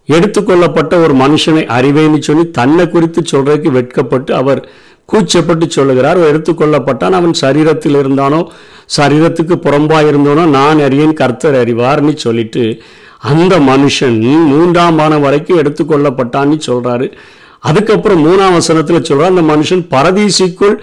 எடுத்துக்கொள்ளப்பட்ட 0.09 0.99
ஒரு 1.03 1.13
மனுஷனை 1.23 1.63
அறிவேன்னு 1.77 2.19
சொல்லி 2.29 2.45
தன்னை 2.59 2.87
குறித்து 2.89 3.23
சொல்றதுக்கு 3.31 3.71
வெட்கப்பட்டு 3.77 4.33
அவர் 4.41 4.61
கூச்சப்பட்டு 5.09 5.65
சொல்லுகிறார். 5.77 6.21
எடுத்துக்கொள்ளப்பட்டான். 6.31 7.17
அவன் 7.19 7.35
சரீரத்தில் 7.45 7.97
இருந்தானோ 8.01 8.41
சரீரத்துக்கு 8.97 9.57
புறம்பாக 9.65 10.11
இருந்தானோ 10.11 10.45
நான் 10.57 10.85
அறியேன் 10.89 11.19
கர்த்தர் 11.23 11.59
அறிவார்னு 11.63 12.15
சொல்லிட்டு 12.25 12.65
அந்த 13.31 13.53
மனுஷன் 13.71 14.21
மூன்றாம் 14.51 14.97
வானம் 15.01 15.25
வரைக்கும் 15.27 15.59
எடுத்துக்கொள்ளப்பட்டான்னு 15.61 16.57
சொல்கிறாரு 16.69 17.07
அதுக்கப்புறம் 17.59 18.25
மூணாம் 18.27 18.53
வசனத்தில் 18.53 19.03
சொல்கிறார் 19.03 19.33
அந்த 19.35 19.43
மனுஷன் 19.53 19.83
பரதீசிக்குள் 19.91 20.75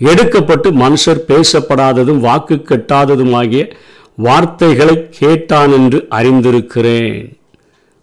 எடுக்கப்பட்டு 0.00 0.68
மனுஷர் 0.84 1.20
பேசப்படாததும் 1.28 2.20
வாக்கு 2.20 2.54
கெட்டாததுமாகிய 2.54 3.72
வார்த்தைகளை 4.14 5.08
கேட்டான் 5.10 5.72
என்று 5.72 6.06
அறிந்திருக்கிறேன். 6.10 7.38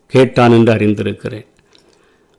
கேட்டான் 0.07 0.51
என்று 0.51 0.73
அறிந்திருக்கிறேன். 0.73 1.47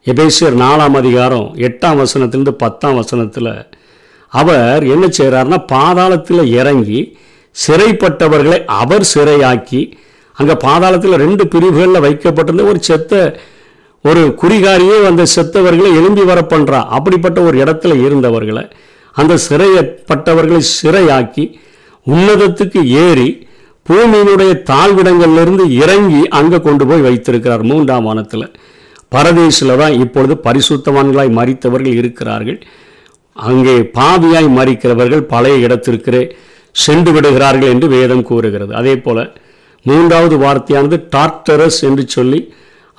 எபேசியர் 0.06 0.56
நாலாம் 0.62 0.96
அதிகாரம் 0.96 1.54
எட்டாம் 1.56 2.00
வசனத்திலிருந்து 2.02 2.48
பத்தாம் 2.48 2.94
வசனத்தில் 2.94 3.52
அவர் 4.32 4.84
என்ன 4.84 5.06
செய்கிறார்னா 5.06 5.58
பாதாளத்தில் 5.72 6.50
இறங்கி 6.50 7.18
சிறைப்பட்டவர்களை 7.66 8.64
அவர் 8.64 9.04
சிறையாக்கி 9.14 9.92
அங்கே 10.36 10.52
பாதாளத்தில் 10.52 11.16
ரெண்டு 11.16 11.48
பிரிவுகளில் 11.48 12.00
வைக்கப்பட்டிருந்த 12.00 12.64
ஒரு 12.64 12.82
செத்த 12.82 13.40
ஒரு 14.04 14.22
குறிகாரியே 14.42 14.96
அந்த 15.06 15.22
செத்தவர்களை 15.34 15.90
எழும்பி 16.00 16.22
வர 16.30 16.40
பண்ணுறா 16.52 16.78
அப்படிப்பட்ட 16.96 17.38
ஒரு 17.48 17.56
இடத்துல 17.64 17.94
இருந்தவர்களை 18.06 18.64
அந்த 19.14 19.34
சிறையப்பட்டவர்களை 19.48 20.60
சிறையாக்கி 20.76 21.44
உன்னதத்துக்கு 22.06 22.82
ஏறி 23.04 23.28
பூமியினுடைய 23.86 24.52
தாழ்விடங்கள்லேருந்து 24.70 25.64
இறங்கி 25.82 26.28
அங்கே 26.38 26.58
கொண்டு 26.60 26.84
போய் 26.86 27.04
வைத்திருக்கிறார். 27.06 27.62
மூன்றாம் 27.62 28.06
வானத்தில். 28.08 28.46
பரதேசில் 29.08 29.76
தான் 29.76 29.94
இப்பொழுது 30.04 30.34
பரிசுத்தவான்களாய் 30.44 31.30
மறித்தவர்கள் 31.38 31.96
இருக்கிறார்கள். 32.00 32.58
அங்கே 33.36 33.74
பாவியாய் 33.98 34.48
மறிக்கிறவர்கள் 34.58 35.22
பழைய 35.32 35.66
இடத்திற்கிறே 35.66 36.22
சென்று 36.84 37.12
விடுகிறார்கள் 37.12 37.72
என்று 37.74 37.88
வேதம் 37.88 38.22
கூறுகிறது. 38.22 38.72
அதே 38.74 38.94
போல 38.96 39.18
மூன்றாவது 39.86 40.36
வார்த்தையானது 40.36 40.96
டாக்டரஸ் 41.16 41.80
என்று 41.88 42.04
சொல்லி 42.16 42.40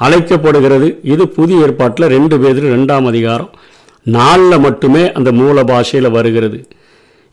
அழைக்கப்படுகிறது. 0.03 0.87
இது 1.13 1.23
புதிய 1.37 1.65
ஏற்பாட்டில் 1.65 2.11
ரெண்டு 2.15 2.35
பேரில் 2.43 2.71
ரெண்டாம் 2.75 3.07
அதிகாரம். 3.11 3.51
நாளில் 4.05 4.63
மட்டுமே 4.65 5.03
அந்த 5.17 5.29
மூல 5.39 5.63
பாஷையில் 5.71 6.15
வருகிறது. 6.17 6.59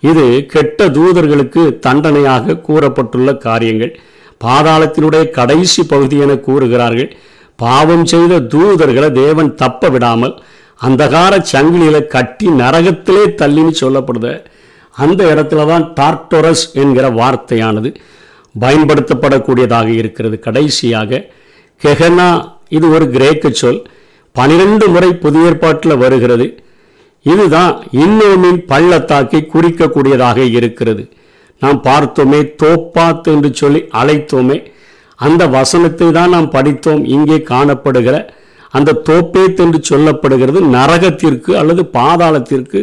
இது 0.03 0.25
கெட்ட 0.53 0.89
தூதர்களுக்கு 0.97 1.63
தண்டனையாக 1.87 2.59
கூறப்பட்டுள்ள 2.67 3.31
காரியங்கள். 3.47 3.93
பாதாளத்தினுடைய 4.45 5.23
கடைசி 5.39 5.83
பகுதி 5.93 6.17
என 6.25 6.35
கூறுகிறார்கள். 6.49 7.11
பாவம் 7.59 8.05
செய்த 8.13 8.35
தூதர்களை 8.53 9.09
தேவன் 9.23 9.51
தப்ப 9.63 9.89
விடாமல் 9.95 10.35
அந்தகார 10.81 11.35
சங்கிலியில் 11.53 12.11
கட்டி 12.15 12.47
நரகத்திலே 12.61 13.25
தள்ளின்னு 13.41 13.75
சொல்லப்படுத. 13.83 14.27
அந்த 15.05 15.21
இடத்துல 15.33 15.65
தான் 15.73 15.85
டார்டோரஸ் 15.99 16.67
என்கிற 16.83 17.07
வார்த்தையானது 17.21 17.91
பயன்படுத்தப்படக்கூடியதாக 18.55 19.89
இருக்கிறது. 20.01 20.37
கடைசியாக 20.47 21.21
கெஹனா 21.83 22.29
இது 22.77 22.87
ஒரு 22.97 23.07
கிரேக்க 23.15 23.51
சொல். 23.61 23.81
பனிரெண்டு 24.37 24.87
முறை 24.95 25.11
புதிய 25.25 25.51
ஏற்பாட்டில் 25.51 26.01
வருகிறது. 26.03 26.47
இதுதான் 27.23 27.73
இன்னோமின் 28.05 28.61
பள்ளத்தாக்கை 28.73 29.41
குறிக்கக்கூடியதாக 29.55 30.39
இருக்கிறது. 30.59 31.05
நாம் 31.63 31.81
பார்த்தோமே 31.87 32.41
தோப்பாத் 32.63 33.29
என்று 33.33 33.51
சொல்லி 33.61 33.81
அழைத்தோமே 34.01 34.59
அந்த 35.27 35.43
வசனத்தை 35.57 36.09
தான் 36.19 36.35
நாம் 36.37 36.51
படித்தோம். 36.57 37.03
இங்கே 37.15 37.39
காணப்படுகிற 37.53 38.17
அந்த 38.77 38.97
தோப்பேத் 39.09 39.61
என்று 39.65 39.79
சொல்லப்படுகிறது 39.91 40.61
நரகத்திற்கு 40.77 41.53
அல்லது 41.61 41.83
பாதாளத்திற்கு 41.99 42.81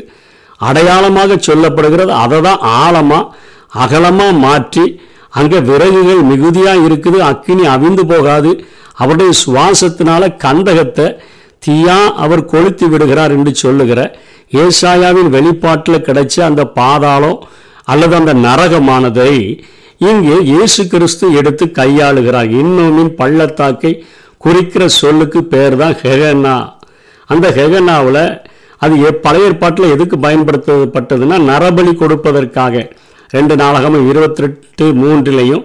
அடையாளமாக 0.70 1.38
சொல்லப்படுகிறது. 1.48 2.12
அதை 2.24 2.39
தான் 2.42 2.62
ஆழமாக 2.82 3.32
அகலமாக 3.84 4.39
மாற்றி 4.46 4.86
அங்கே 5.39 5.60
விறகுகள் 5.70 6.22
மிகுதியாக 6.32 6.86
இருக்குது. 6.88 7.18
அக்கினி 7.32 7.63
அவிந்து 7.75 8.04
போகாது. 8.13 8.51
அவருடைய 8.99 9.31
சுவாசத்தினால 9.43 10.23
கந்தகத்தை 10.43 11.07
தீயா 11.65 11.99
அவர் 12.23 12.49
கொளுத்தி 12.53 12.85
விடுகிறார் 12.93 13.33
என்று 13.37 13.51
சொல்லுகிற 13.63 13.99
ஏசாயாவின் 14.63 15.29
வெளிப்பாட்டில் 15.35 16.05
கிடைச்ச 16.07 16.35
அந்த 16.49 16.63
பாதாளம் 16.79 17.39
அல்லது 17.91 18.13
அந்த 18.19 18.33
நரகமானதை 18.47 19.31
இங்கே 20.07 20.37
இயேசு 20.51 20.81
கிறிஸ்து 20.91 21.25
எடுத்து 21.39 21.65
கையாளுகிறார். 21.79 22.49
இன்னொமின் 22.61 23.11
பள்ளத்தாக்கை 23.19 23.91
குறிக்கிற 24.45 24.83
சொல்லுக்கு 25.01 25.39
பேர் 25.53 25.75
தான் 25.81 25.95
ஹெகனா. 26.01 26.57
அந்த 27.29 27.45
ஹெகனாவில் 27.57 28.23
அது 28.85 28.95
பழைய 29.25 29.49
ஏற்பாட்டில் 29.49 29.93
எதுக்கு 29.95 30.15
பயன்படுத்தப்பட்டதுன்னா 30.25 31.37
நரபலி 31.51 31.93
கொடுப்பதற்காக. 32.01 32.83
ரெண்டு 33.35 33.55
நாளகம் 33.61 33.95
இருபத்திரெட்டு 34.11 34.87
மூன்றிலையும் 35.03 35.63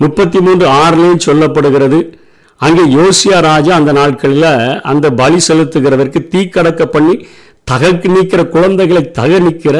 முப்பத்தி 0.00 0.38
மூன்று 0.46 0.66
ஆறுலையும் 0.82 1.24
சொல்லப்படுகிறது. 1.28 2.00
அங்கே 2.64 2.84
யோசியா 2.94 3.38
ராஜா 3.40 3.72
அந்த 3.76 3.92
நாட்களில் 3.92 4.50
அந்த 4.82 5.10
பலி 5.10 5.38
செலுத்துகிறதற்கு 5.48 6.20
தீக்கடக்க 6.28 6.84
பண்ணி 6.86 7.14
தகக்கு 7.68 8.08
நீக்கிற 8.08 8.48
குழந்தைகளை 8.48 9.02
தக 9.10 9.38
நிற்கிற 9.38 9.76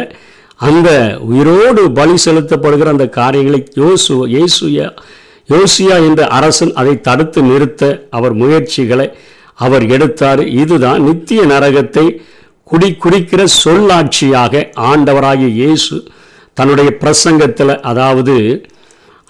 அந்த 0.60 0.88
உயிரோடு 1.22 1.82
பலி 1.90 2.16
செலுத்தப்படுகிற 2.24 2.88
அந்த 2.88 3.06
காரியங்களை 3.10 3.60
யோசு 3.74 4.14
இயேசுயா 4.26 4.86
யோசியா 5.48 5.96
என்ற 6.04 6.26
அரசன் 6.28 6.72
அதை 6.72 7.00
தடுத்து 7.00 7.42
நிறுத்த 7.42 7.82
அவர் 8.10 8.32
முயற்சிகளை 8.32 9.06
அவர் 9.58 9.84
எடுத்தார். 9.86 10.40
இதுதான் 10.54 11.02
நித்திய 11.02 11.42
நரகத்தை 11.44 12.04
குடி 12.62 12.88
குறிக்கிற 12.94 13.44
சொல்லாட்சியாக 13.64 14.62
ஆண்டவராகிய 14.90 15.50
இயேசு 15.54 15.96
தன்னுடைய 16.56 16.90
பிரசங்கத்தில் 17.00 17.80
அதாவது 17.82 18.36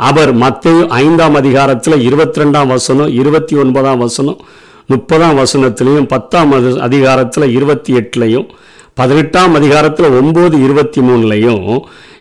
அவர் 0.00 0.32
மத்திய 0.32 0.86
ஐந்தாம் 0.86 1.34
அதிகாரத்தில் 1.34 2.00
இருபத்தி 2.00 2.40
ரெண்டாம் 2.40 2.66
வசனம் 2.66 3.08
இருபத்தி 3.08 3.54
ஒன்பதாம் 3.56 3.98
வசனம் 3.98 4.38
முப்பதாம் 4.86 5.38
வசனத்திலையும் 5.38 6.08
பத்தாம் 6.08 6.52
அதிகாரத்தில் 6.80 7.46
இருபத்தி 7.50 7.92
எட்டுலையும் 7.94 8.46
பதினெட்டாம் 8.94 9.54
அதிகாரத்தில் 9.54 10.16
ஒம்பது 10.20 10.56
இருபத்தி 10.64 11.00
மூணுலையும் 11.00 11.62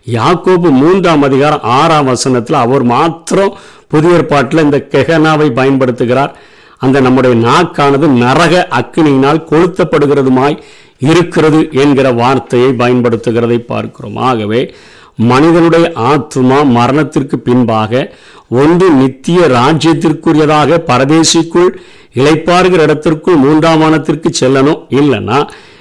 யாக்கோபு 0.08 0.70
மூன்றாம் 0.72 1.22
அதிகாரம் 1.22 1.66
ஆறாம் 1.80 2.06
வசனத்தில் 2.06 2.56
அவர் 2.56 2.84
மாத்திரம் 2.84 3.58
புதிய 3.88 4.14
ஏற்பாட்டில் 4.14 4.64
இந்த 4.64 4.88
கெஹனாவை 4.92 5.48
பயன்படுத்துகிறார். 5.60 6.32
அந்த 6.78 7.00
நம்முடைய 7.02 7.36
நாக்கானது 7.50 8.08
நரக 8.24 8.68
அக்னியினால் 8.80 9.46
கொளுத்தப்படுகிறதுமாய் 9.52 10.58
இருக்கிறது 10.98 11.70
என்கிற 11.72 12.12
வார்த்தையை 12.12 12.72
பயன்படுத்துகிறதை 12.72 13.58
பார்க்கிறோம். 13.58 14.16
ஆகவே 14.16 14.62
மனிதனுடைய 15.18 15.92
ஆத்மா 15.94 16.64
மரணத்திற்கு 16.64 17.40
பின்பாக 17.40 18.14
ஒன்று 18.48 18.90
நித்திய 18.92 19.40
ராஜ்யத்திற்குரியதாக 19.48 20.80
பரதேசிக்குள் 20.88 21.70
இழைப்பாருகிற 22.16 22.82
இடத்திற்குள் 22.82 23.36
மூன்றாம் 23.36 23.80
வானத்திற்கு 23.80 24.30
செல்லணும் 24.40 24.82
இல்லைன்னா 24.90 25.40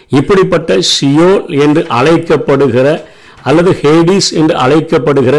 இப்படிப்பட்ட 0.08 0.78
சியோல் 0.92 1.60
என்று 1.60 1.86
அழைக்கப்படுகிற 1.88 2.86
அல்லது 3.42 3.76
ஹேடிஸ் 3.82 4.30
என்று 4.32 4.54
அழைக்கப்படுகிற 4.54 5.36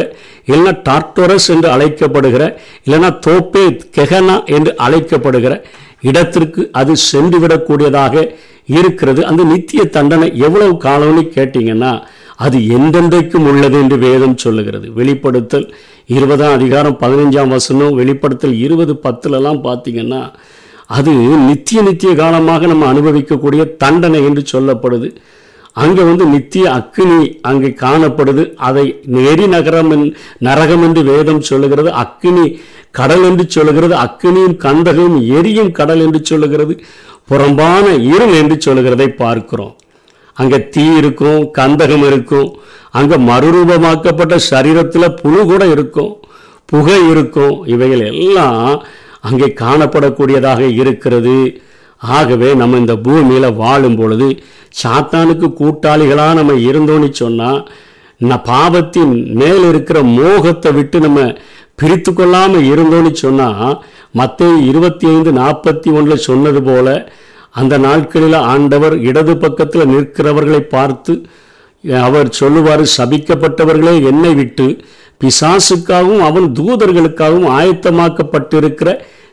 இல்லைன்னா 0.48 0.74
டார்டோரஸ் 0.90 1.48
என்று 1.48 1.70
அழைக்கப்படுகிற 1.70 2.44
இல்லைன்னா 2.86 3.20
தோப்பே 3.28 3.66
கெஹனா 3.98 4.46
என்று 4.46 4.76
அழைக்கப்படுகிற 4.78 5.54
இடத்திற்கு 6.02 6.70
அது 6.72 6.94
சென்றுவிடக்கூடியதாக 7.12 8.16
இருக்கிறது. 8.68 9.26
அந்த 9.26 9.44
நித்திய 9.44 9.84
தண்டனை 9.86 10.38
எவ்வளவு 10.38 10.74
காலம்னு 10.84 11.32
கேட்டிங்கன்னா 11.36 11.92
அது 12.46 12.58
எந்தெந்தைக்கும் 12.78 13.48
உள்ளது 13.52 13.78
என்று 13.84 13.98
வேதம் 14.06 14.42
சொல்லுகிறது. 14.44 14.88
வெளிப்படுத்தல் 15.00 15.68
இருபதாம் 16.16 16.56
அதிகாரம் 16.58 16.98
பதினஞ்சாம் 17.04 17.54
வசனம் 17.58 17.98
வெளிப்படுத்தல் 18.00 18.56
இருபது 18.66 18.94
பத்துலலாம் 19.06 19.62
பார்த்தீங்கன்னா 19.68 20.22
அது 20.98 21.12
நித்திய 21.50 21.82
நித்திய 21.88 22.12
காலமாக 22.22 22.68
நம்ம 22.72 22.88
அனுபவிக்கக்கூடிய 22.94 23.62
தண்டனை 23.84 24.20
என்று 24.30 24.44
சொல்லப்படுது. 24.54 25.10
அங்கே 25.84 26.04
வந்து 26.10 26.26
நித்திய 26.34 26.66
அக்னி 26.80 27.20
அங்கே 27.50 27.70
காணப்படுது. 27.84 28.44
அதை 28.68 28.84
நெறி 29.16 29.46
நகரம் 29.54 29.94
நரகம் 30.48 30.84
என்று 30.88 31.04
வேதம் 31.12 31.42
சொல்லுகிறது. 31.50 31.90
அக்னி 32.04 32.46
கடல் 33.00 33.24
என்று 33.30 33.46
சொல்லுகிறது. 33.56 33.96
அக்னியும் 34.06 34.58
கந்தகமும் 34.66 35.18
எரியும் 35.38 35.72
கடல் 35.80 36.04
என்று 36.08 36.22
சொல்லுகிறது. 36.32 36.76
புறம்பான 37.32 37.86
இருள் 38.12 38.36
என்று 38.42 38.58
சொல்லுகிறதை 38.68 39.08
பார்க்கிறோம். 39.24 39.74
அங்கே 40.40 40.60
தீ 40.74 40.86
இருக்கும் 41.00 41.42
கந்தகம் 41.58 42.06
இருக்கும். 42.10 42.50
அங்கே 43.00 43.18
மறுரூபமாக்கப்பட்ட 43.30 44.36
சரீரத்தில் 44.52 45.16
புழு 45.22 45.42
கூட 45.52 45.64
இருக்கும். 45.76 46.12
புகை 46.70 47.00
இருக்கும். 47.12 47.56
இவைகள் 47.74 48.04
எல்லாம் 48.12 48.68
அங்கே 49.30 49.48
காணப்படக்கூடியதாக 49.62 50.62
இருக்கிறது. 50.82 51.38
ஆகவே 52.02 52.50
நம்ம 52.62 52.80
இந்த 52.84 52.96
பூமியில் 53.06 53.58
வாழும் 53.62 53.98
பொழுது 54.00 54.28
சாத்தானுக்கு 54.82 55.48
கூட்டாளிகளாக 55.60 56.38
நம்ம 56.40 56.54
இருந்தோன்னு 56.70 57.10
சொன்னால் 57.22 57.60
நான் 58.22 58.46
பாவத்தின் 58.50 59.14
மேல் 59.40 59.64
இருக்கிற 59.70 59.98
மோகத்தை 60.18 60.72
விட்டு 60.78 60.98
நம்ம 61.06 61.22
பிரித்து 61.82 62.12
கொள்ளாமல் 62.14 62.68
இருந்தோன்னு 62.72 63.12
சொன்னால் 63.24 63.78
மற்ற 64.20 64.50
இருபத்தி 64.70 65.06
ஐந்து 65.14 65.32
நாற்பத்தி 65.40 65.90
ஒன்றில் 65.98 66.26
சொன்னது 66.28 66.62
போல 66.68 66.88
அந்த 67.56 67.78
நாட்களில் 67.78 68.40
ஆண்டவர் 68.54 68.96
இடது 69.10 69.34
பக்கத்தில் 69.38 69.92
நிற்கிறவர்களை 69.94 70.62
பார்த்து 70.76 71.14
அவர் 72.04 72.30
சொல்லுவார் 72.32 72.84
சபிக்கப்பட்டவர்களே 72.98 73.96
என்னை 74.12 74.32
விட்டு 74.34 74.68
பிசாசுக்காகவும் 75.22 76.24
அவன் 76.28 76.48
தூதர்களுக்காகவும் 76.60 77.52
ஆயத்தமாக்கப்பட்டிருக்கிற 77.60 78.90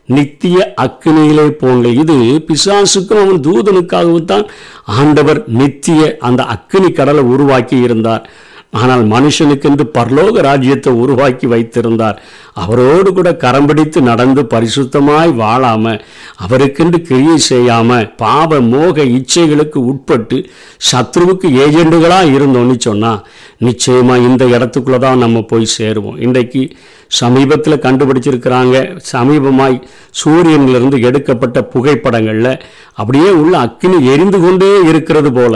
நித்திய 0.09 0.59
அக்கினியிலே 0.85 1.47
போங்க 1.63 1.89
இது 2.03 2.17
பிசாசுக்கும் 2.49 3.23
அவன் 3.23 3.41
தூதனுக்காகவும் 3.47 4.25
தான் 4.25 4.47
ஆண்டவர் 4.99 5.41
நித்திய 5.61 6.01
அந்த 6.21 6.43
அக்கினி 6.55 6.91
கடலை 6.93 7.23
உருவாக்கி 7.35 7.77
இருந்தார். 7.87 8.25
ஆனால் 8.73 9.03
மனுஷனுக்கென்று 9.13 9.85
பரலோக 9.95 10.43
ராஜ்யத்தை 10.47 10.91
உருவாக்கி 11.03 11.47
வைத்திருந்தார். 11.53 12.19
அவரோடு 12.63 13.09
கூட 13.13 13.29
கரம்பிடித்து 13.45 14.01
நடந்து 14.09 14.43
பரிசுத்தமாய் 14.53 15.33
வாழாம 15.41 15.95
அவருக்கென்று 16.45 16.99
கிரியை 17.09 17.37
செய்யாம 17.49 17.99
பாவ 18.23 18.61
மோக 18.73 19.05
இச்சைகளுக்கு 19.19 19.79
உட்பட்டு 19.93 20.39
சத்ருவுக்கு 20.91 21.49
ஏஜெண்டுகளாக 21.65 22.35
இருந்தோன்னு 22.37 22.77
சொன்னா 22.87 23.13
நிச்சயமா 23.67 24.15
இந்த 24.29 24.45
இடத்துக்குள்ள 24.55 24.99
தான் 24.99 25.23
நம்ம 25.25 25.41
போய் 25.51 25.75
சேருவோம். 25.79 26.19
இன்றைக்கு 26.27 26.63
சமீபத்தில் 27.21 27.83
கண்டுபிடிச்சிருக்கிறாங்க 27.85 28.77
சமீபமாய் 29.13 29.77
சூரியனிலிருந்து 30.21 30.99
எடுக்கப்பட்ட 31.09 31.59
புகைப்படங்களில் 31.73 32.53
அப்படியே 33.01 33.31
உள்ள 33.41 33.55
அக்கினி 33.59 33.99
எரிந்து 34.13 34.41
கொண்டே 34.41 34.71
இருக்கிறது 34.91 35.33
போல. 35.33 35.55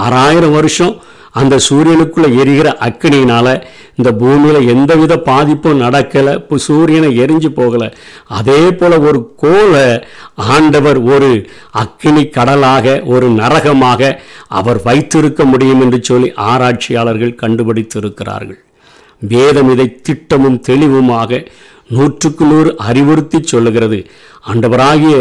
ஆறாயிரம் 0.00 0.56
வருஷம் 0.58 0.94
அந்த 1.40 1.54
சூரியனுக்குள்ளே 1.68 2.28
எரிகிற 2.40 2.68
அக்கினியினால் 2.86 3.52
இந்த 3.98 4.10
பூமியில் 4.12 4.68
எந்தவித 4.72 5.14
பாதிப்பும் 5.28 5.82
நடக்கலை 5.84 6.32
இப்போ 6.40 6.56
சூரியனை 6.66 7.10
எரிஞ்சு 7.22 7.50
போகலை. 7.58 7.88
அதே 8.38 8.60
போல் 8.80 8.96
ஒரு 9.08 9.20
கோலை 9.42 9.86
ஆண்டவர் 10.54 10.98
ஒரு 11.14 11.30
அக்கினி 11.82 12.24
கடலாக 12.36 13.02
ஒரு 13.14 13.28
நரகமாக 13.40 14.10
அவர் 14.60 14.80
வைத்திருக்க 14.88 15.44
முடியும் 15.44 15.80
என்று 15.80 16.00
சொல்லி 16.02 16.30
ஆராய்ச்சியாளர்கள் 16.50 17.38
கண்டுபிடித்திருக்கிறார்கள். 17.42 18.60
வேதம் 19.22 19.70
இதை 19.74 19.88
திட்டமும் 20.08 20.60
தெளிவுமாக 20.68 21.40
நூற்றுக்கு 21.96 22.44
நூறு 22.44 22.70
அறிவுறுத்தி 22.88 23.38
சொல்லுகிறது. 23.42 24.00
ஆண்டவராகிய 24.50 25.16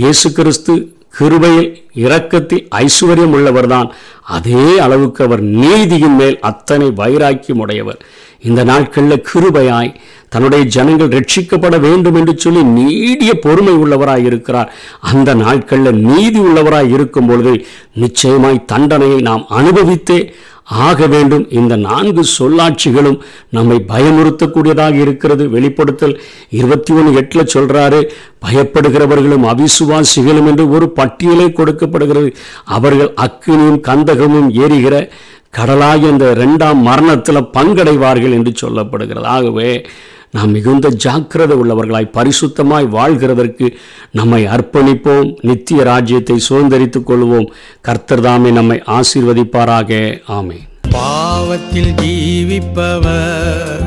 இயேசு 0.00 0.28
கிறிஸ்து 0.32 0.74
கிருபையில் 1.18 1.68
இரக்கத்தில் 1.94 2.68
ஐஸ்வர்யம் 2.70 3.34
உள்ளவர்தான் 3.34 3.88
அதே 4.22 4.78
அளவுக்கு 4.78 5.24
அவர் 5.24 5.40
நீதியின் 5.40 6.14
மேல் 6.14 6.38
அத்தனை 6.40 6.90
வைராக்கியம் 6.90 7.58
உடையவர் 7.58 8.00
இந்த 8.38 8.64
நாட்களில் 8.64 9.24
கிருபையாய் 9.32 9.94
தன்னுடைய 10.28 10.64
ஜனங்கள் 10.64 11.08
ரட்சிக்கப்பட 11.08 11.80
வேண்டும் 11.80 12.14
என்று 12.14 12.38
சொல்லி 12.38 12.62
நீடிய 12.62 13.38
பொறுமை 13.38 13.74
உள்ளவராய் 13.74 14.24
இருக்கிறார். 14.24 14.72
அந்த 15.00 15.34
நாட்களில் 15.34 16.00
நீதி 16.00 16.40
உள்ளவராய் 16.40 16.90
இருக்கும் 16.90 17.26
பொழுது 17.26 17.66
நிச்சயமாய் 17.94 18.64
தண்டனையை 18.64 19.20
நாம் 19.20 19.46
அனுபவித்தே 19.50 20.18
ஆக 20.64 21.06
வேண்டும். 21.06 21.50
இந்த 21.50 21.76
நான்கு 21.76 22.24
சொல்லாட்சிகளும் 22.38 23.18
நம்மை 23.50 23.84
பயமுறுத்தக்கூடியதாக 23.88 24.94
இருக்கிறது. 24.94 25.50
வெளிப்படுத்தல் 25.50 26.20
இருபத்தி 26.50 26.94
ஒன்று 26.94 27.14
எட்டில் 27.14 27.50
சொல்கிறாரு 27.54 28.10
பயப்படுகிறவர்களும் 28.46 29.46
அவிசுவாசிகளும் 29.52 30.46
என்று 30.46 30.70
ஒரு 30.70 30.92
பட்டியலே 30.96 31.52
கொடுக்கப்படுகிறது. 31.52 32.34
அவர்கள் 32.64 33.14
அக்கினியும் 33.20 33.80
கந்தகமும் 33.80 34.50
ஏறுகிற 34.50 35.08
கடலாகி 35.56 36.06
அந்த 36.10 36.34
ரெண்டாம் 36.34 36.80
மரணத்தில் 36.80 37.50
பங்கடைவார்கள் 37.52 38.32
என்று 38.32 38.52
சொல்லப்படுகிறது. 38.62 39.24
ஆகவே 39.24 39.86
நாம் 40.34 40.50
மிகுந்த 40.50 40.88
ஜாக்கிரதை 40.88 41.56
உள்ளவர்களாய் 41.56 42.14
பரிசுத்தமாய் 42.14 42.86
வாழ்கிறதற்கு 42.96 43.66
நம்மை 44.10 44.44
அர்ப்பணிப்போம் 44.44 45.34
நித்திய 45.40 45.82
ராஜ்யத்தை 45.82 46.36
சுதந்திரித்துக் 46.48 47.06
கொள்வோம். 47.06 47.46
கர்த்தர் 47.80 48.20
தாமே 48.20 48.50
நம்மை 48.50 48.82
ஆசீர்வதிப்பாராக. 48.86 50.20
ஆமே 50.28 50.58
பாவத்தில் 50.90 51.92
ஜீவிப்பவர் 52.02 53.84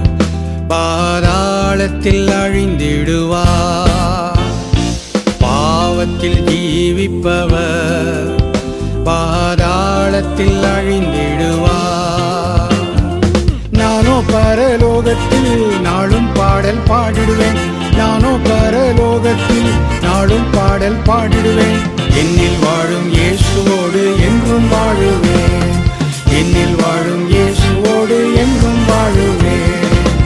பாதாளத்தில் 0.70 2.30
அழிந்திடுவார். 2.44 4.40
பாவத்தில் 5.40 6.42
ஜீவிப்பவர் 6.44 8.32
பாதாளத்தில் 9.06 10.60
அழிந்திடுவார். 10.76 11.86
நானோ 13.72 14.24
பரலோகத்தில் 14.34 15.67
பாடல் 16.38 16.82
பாடிடுவேன். 16.90 17.60
நானோ 17.98 18.32
பரலோகத்தில் 18.44 19.70
நாளும் 20.02 20.50
பாடல் 20.52 21.00
பாடிடுவேன். 21.06 21.80
என்னில் 22.22 22.60
வாழும் 22.64 23.10
இயேசுவோடு 23.14 24.04
என்றும் 24.28 24.68
வாழுவேன். 24.74 25.74
என்னில் 26.40 26.76
வாழும் 26.82 27.26
இயேசுவோடு 27.32 28.20
என்றும் 28.36 28.84
வாழுவேன். 28.90 29.67